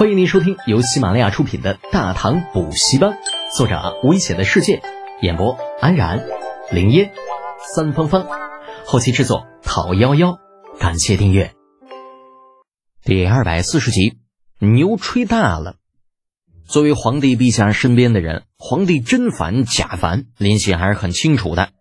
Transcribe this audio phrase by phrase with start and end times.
[0.00, 3.10] 欢迎您收听由喜马拉雅出品的《大唐补习班》，
[3.54, 4.80] 作者危险的世界，
[5.20, 6.24] 演播安然、
[6.72, 7.12] 林烟、
[7.74, 8.26] 三芳芳，
[8.86, 10.38] 后期制作讨幺幺，
[10.78, 11.52] 感谢订阅。
[13.04, 14.14] 第二百四十集，
[14.58, 15.74] 牛吹大了。
[16.64, 21.72] 作为皇帝陛下身边的人，皇帝真烦假烦，林夕还是很清楚的。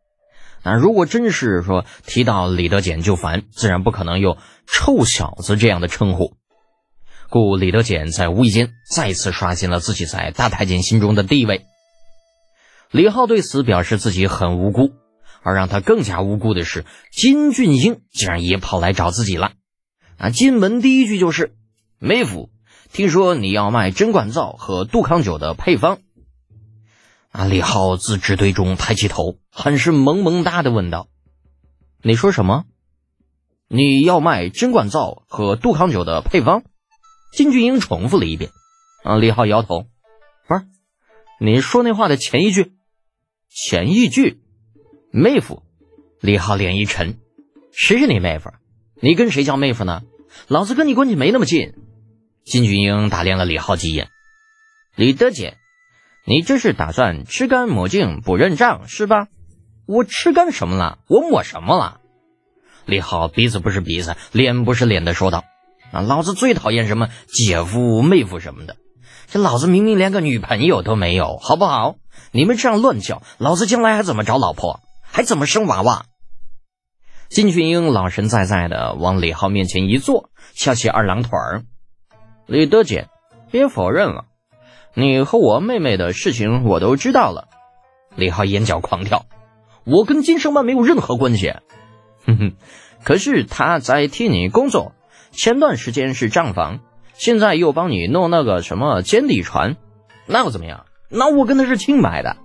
[0.61, 4.35] 那如果真是说提到李德俭就烦，自然不可能用
[4.67, 6.33] “臭小子”这样的称呼。
[7.29, 11.65] 故李德俭在无意间再次刷新了自己在大太监心中的地位。
[12.89, 14.93] 李浩对此表示自己很无辜，
[15.43, 19.51] 而让他更加无辜的是，金俊英竟然也跑来找自己了。
[20.17, 21.53] 啊，进门第一句就是
[22.01, 22.49] ：“妹夫，
[22.91, 25.99] 听说你要卖针管皂和杜康酒的配方。”
[27.29, 31.07] 啊，李浩自纸堆中抬起头，很是萌萌哒的问道
[32.01, 32.63] ：“你说什么？
[33.67, 36.63] 你要卖针管皂和杜康酒的配方？”
[37.31, 38.51] 金俊英重复了一遍，
[39.03, 39.17] 啊！
[39.17, 39.87] 李浩摇头，
[40.47, 40.65] 不是，
[41.39, 42.73] 你说那话的前一句，
[43.49, 44.41] 前一句，
[45.11, 45.63] 妹夫。
[46.21, 47.17] 李浩脸一沉，
[47.71, 48.51] 谁是你妹夫？
[49.01, 50.01] 你跟谁叫妹夫呢？
[50.47, 51.75] 老子跟你关系没那么近。
[52.43, 54.09] 金俊英打量了李浩几眼，
[54.95, 55.57] 李德姐，
[56.25, 59.27] 你这是打算吃干抹净不认账是吧？
[59.85, 60.99] 我吃干什么了？
[61.07, 62.01] 我抹什么了？
[62.85, 65.45] 李浩鼻子不是鼻子，脸不是脸的说道。
[65.91, 66.01] 啊！
[66.01, 68.75] 老子最讨厌什么姐夫、妹夫什么的，
[69.27, 71.95] 这老子明明连个女朋友都没有，好不好？
[72.31, 76.05] 你们这样乱叫，老子将来还怎么找老婆，还怎么生娃娃？
[77.29, 81.63] 金群英老神在在的往李浩面前一坐，翘起二郎腿儿。
[82.45, 83.07] 李德姐，
[83.51, 84.25] 别否认了，
[84.93, 87.47] 你和我妹妹的事情我都知道了。
[88.15, 89.25] 李浩眼角狂跳，
[89.85, 91.53] 我跟金生曼没有任何关系。
[92.25, 92.53] 哼哼，
[93.03, 94.93] 可是他在替你工作。
[95.31, 96.79] 前段时间是账房，
[97.13, 99.77] 现在又帮你弄那个什么监底船，
[100.25, 100.85] 那又怎么样？
[101.09, 102.37] 那我跟他是清白的。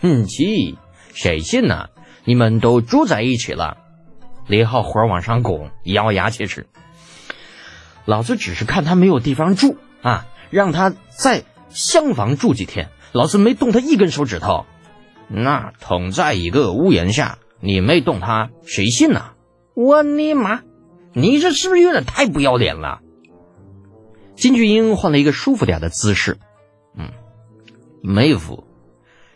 [0.00, 0.78] 哼，气，
[1.12, 1.88] 谁信呢？
[2.24, 3.78] 你们都住在一起了。
[4.46, 6.66] 李浩火往上拱，咬牙切齿。
[8.04, 12.90] 老子只是看他没有地方住啊，让他在厢房住几天。
[13.12, 14.66] 老子没动他一根手指头。
[15.28, 19.30] 那同在一个屋檐下，你没动他，谁信呢？
[19.74, 20.60] 我尼玛！
[21.14, 23.00] 你这是不是有点太不要脸了？
[24.34, 26.38] 金俊英换了一个舒服点的姿势，
[26.98, 27.12] 嗯，
[28.02, 28.64] 妹夫，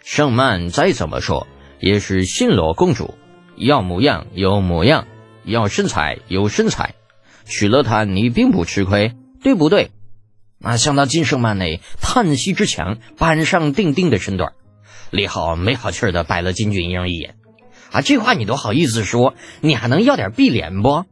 [0.03, 1.47] 盛曼再怎么说
[1.81, 3.15] 也是新罗公主，
[3.57, 5.07] 要模样有模样，
[5.45, 6.97] 要身材有身材，
[7.45, 9.93] 娶了她你并不吃亏，对不对？
[10.61, 14.53] 啊，想到金盛曼那叹息之强、板上钉钉的身段，
[15.13, 17.37] 李浩没好气的白了金俊英一眼，
[17.93, 21.05] 啊，这话你都好意思说，你还能要点碧脸不？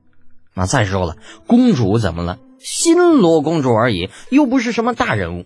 [0.57, 2.39] 那再说了，公主怎么了？
[2.59, 5.45] 新罗公主而已，又不是什么大人物。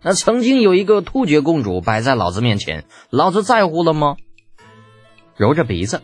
[0.00, 4.16] 那曾经有一个突厥公主摆在老子面前，老子在乎了吗？
[5.36, 6.02] 揉着鼻子，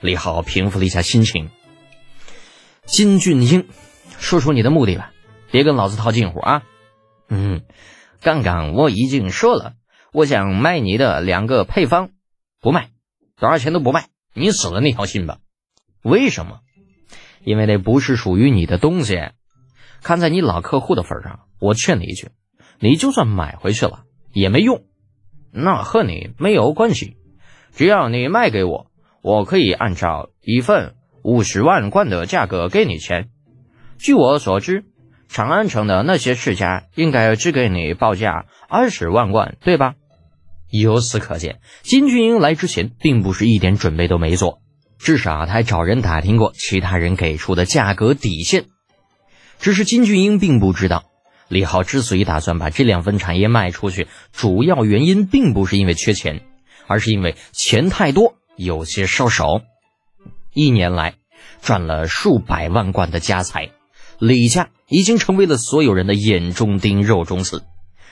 [0.00, 1.50] 李浩平复了一下心情。
[2.84, 3.66] 金俊英，
[4.18, 5.10] 说出你的目的吧，
[5.50, 6.62] 别跟老子套近乎啊！
[7.28, 7.62] 嗯，
[8.22, 9.72] 刚刚我已经说了，
[10.12, 12.10] 我想卖你的两个配方，
[12.60, 12.90] 不卖，
[13.40, 15.38] 多少钱都不卖，你死了那条心吧。
[16.02, 16.60] 为什么？
[17.48, 19.30] 因为那不是属于你的东西，
[20.02, 22.28] 看在你老客户的份上，我劝你一句，
[22.78, 24.00] 你就算买回去了
[24.34, 24.82] 也没用，
[25.50, 27.16] 那和你没有关系。
[27.72, 28.90] 只要你卖给我，
[29.22, 33.30] 我可以按照一份五十万贯的价格给你钱。
[33.96, 34.84] 据我所知，
[35.30, 39.94] 长安城的那些世家应该只给你报价二十万贯，对吧？
[40.70, 44.60] 由此可见，金俊英来之前并不是一点准备都没做。
[44.98, 48.66] 至少他还找人打听过其他人给出的价格底线，
[49.58, 51.04] 只是金俊英并不知道，
[51.48, 56.42] 李浩之所以打算把这两份产业卖出去，主要原因并不是因为缺钱，
[56.86, 59.62] 而是因为钱太多，有些烧手。
[60.52, 61.14] 一年来
[61.62, 63.70] 赚了数百万贯的家财，
[64.18, 67.62] 李家已经成为了所有人的眼中钉、肉中刺，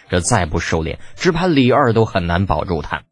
[0.08, 3.02] 这再不收敛，只怕李二都很难保住他。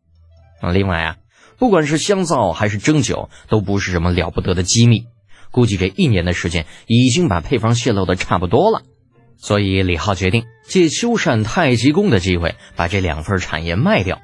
[0.72, 1.16] 另外啊。
[1.58, 5.06] 不管是香皂还是蒸酒，都不是什么了不得的机密。
[5.50, 8.82] 估计这一年的时间，已经把配方泄露的差不多了。
[9.36, 14.20] 所以李浩决定借修缮太极宫的机会，把这两份产业卖掉。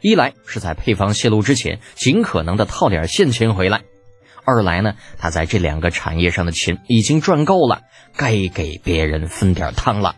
[0.00, 3.80] 一来是在配方泄露之前，尽可能的套点现钱回来；
[4.44, 7.82] 二来呢，他在这两个产业上的钱已经赚够了，
[8.16, 10.16] 该给别人分点汤了。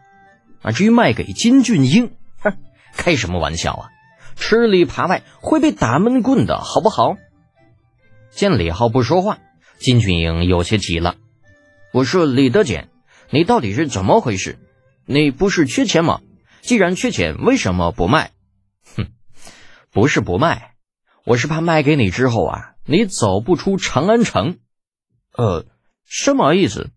[0.62, 2.56] 啊，至于卖给金俊英，哼，
[2.96, 3.88] 开什么玩笑啊！
[4.36, 7.16] 吃里扒外会被打闷棍的，好不好？
[8.30, 9.38] 见李浩不说话，
[9.78, 11.16] 金俊英有些急了。
[11.92, 12.88] 我说：“李德俭，
[13.30, 14.58] 你到底是怎么回事？
[15.06, 16.20] 你不是缺钱吗？
[16.60, 18.32] 既然缺钱，为什么不卖？
[18.96, 19.06] 哼，
[19.90, 20.74] 不是不卖，
[21.24, 24.58] 我是怕卖给你之后啊，你走不出长安城。
[25.32, 25.64] 呃，
[26.04, 26.90] 什么意思？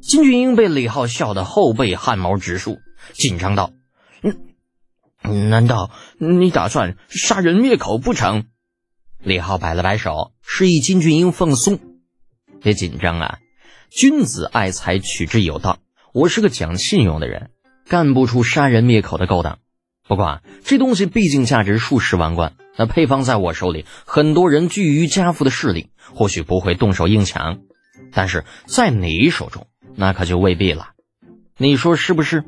[0.00, 2.78] 金俊英被李浩笑得后背汗毛直竖，
[3.12, 3.72] 紧张道
[4.22, 4.49] ：“嗯，
[5.22, 8.44] 难道你打算杀人灭口不成？”
[9.22, 11.78] 李浩摆了摆手，示意金俊英放松，
[12.62, 13.38] 别紧张啊。
[13.90, 15.78] 君子爱财，取之有道。
[16.14, 17.50] 我是个讲信用的人，
[17.86, 19.58] 干不出杀人灭口的勾当。
[20.08, 27.60] 不过啊，这东西毕竟价值数十万贯，那配方在我手里，很多人居于家父的势力，或许不会动手硬抢，
[28.12, 29.66] 但是在你手中。
[29.96, 30.90] 那可就未必了，
[31.56, 32.44] 你说是不是？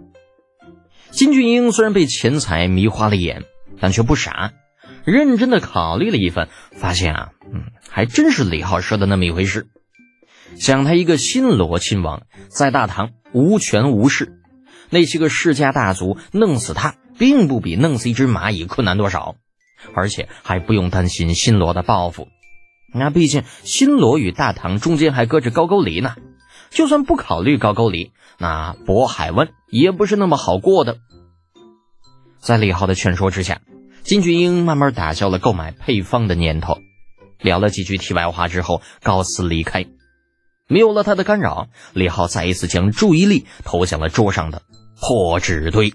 [1.22, 3.44] 金俊英虽然被钱财迷花了眼，
[3.78, 4.50] 但却不傻，
[5.04, 9.68] 认真的考虑了一番，发现啊，嗯，还真是李浩说的那么一回事。
[10.58, 14.32] 想他一个新罗亲王，在大唐无权无势，
[14.90, 19.36] 那些个世家大族弄死他，并不比弄死一只蚂蚁困难多少，
[19.94, 22.26] 而且还不用担心新罗的报复。
[22.92, 26.16] 那毕竟新罗与大唐中间还隔着高句丽呢。
[26.70, 30.98] 就算不考虑高句丽，那渤海湾也不是那么好过的。
[32.40, 33.60] 在李浩的劝说之下，
[34.02, 36.78] 金俊英慢慢打消了购买配方的念头。
[37.38, 39.86] 聊了几句题外话之后，告辞离开。
[40.66, 44.62] 没有了他的干扰，李浩再一次将注意力投向了桌上的
[45.00, 45.94] 破纸堆。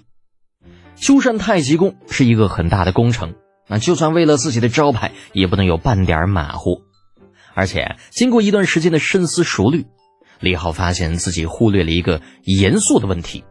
[0.95, 3.35] 修缮太极宫是一个很大的工程，
[3.67, 6.83] 那就算为了自己的招牌，也不能有半点马虎。
[7.53, 9.85] 而且经过一段时间的深思熟虑。
[10.39, 13.43] 李浩发现自己忽略了一个严肃的问题，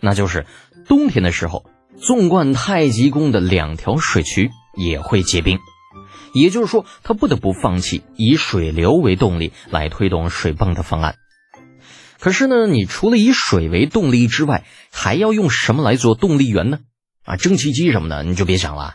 [0.00, 0.46] 那就是
[0.86, 1.64] 冬天的时候，
[1.96, 5.58] 纵贯太极宫的两条水渠也会结冰，
[6.32, 11.16] 也就是说，他不得不放弃以水流为动力来推动水泵的方案。
[12.18, 16.78] 可是呢，你除了以水为动力之外，还要用什么来做动力源呢？
[17.24, 18.94] 啊，蒸汽机什么的你就别想了。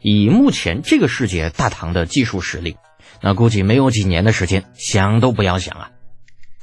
[0.00, 2.76] 以目前这个世界大唐的技术实力，
[3.20, 5.90] 那估计没有几年的时间，想都不要想啊。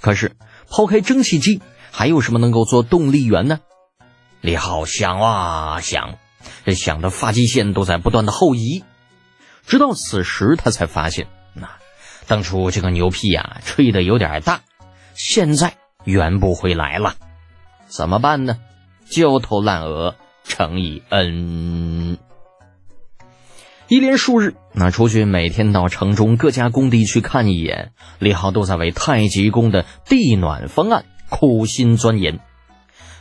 [0.07, 0.37] 可是，
[0.69, 1.61] 抛开蒸汽机，
[1.91, 3.59] 还有什么能够做动力源呢？
[4.39, 6.17] 李浩想啊想，
[6.63, 8.85] 这想的发际线都在不断的后移。
[9.65, 11.69] 直到此时，他才发现，那
[12.25, 14.61] 当初这个牛屁呀，吹的有点大，
[15.13, 15.75] 现在
[16.05, 17.15] 圆不回来了。
[17.89, 18.55] 怎么办呢？
[19.09, 20.15] 焦头烂额，
[20.45, 22.17] 乘以 n。
[23.87, 32.39] 一连数日，那出去每天到城中各家工地去看一眼，李浩都在为太极宫的地暖方案苦心钻研，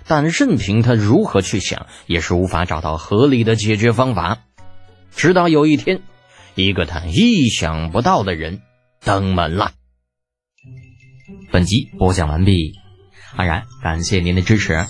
[0.09, 4.39] 但任凭他如何去想，也是无法找到合理的解决方法。
[5.15, 6.03] 直到有一天，
[6.57, 8.61] 一个他意想不到的人
[9.05, 9.71] 登门了。
[11.53, 12.75] 本集播讲完毕，
[13.37, 14.85] 安然感谢您的支持。